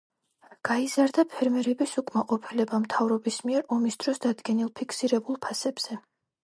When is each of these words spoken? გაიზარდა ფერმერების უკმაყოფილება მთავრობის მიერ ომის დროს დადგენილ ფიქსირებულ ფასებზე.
გაიზარდა 0.69 1.25
ფერმერების 1.33 1.93
უკმაყოფილება 2.03 2.81
მთავრობის 2.87 3.39
მიერ 3.51 3.69
ომის 3.77 4.03
დროს 4.05 4.27
დადგენილ 4.29 4.77
ფიქსირებულ 4.81 5.41
ფასებზე. 5.47 6.03